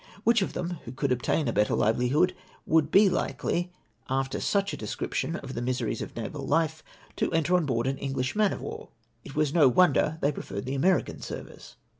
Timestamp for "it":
9.23-9.35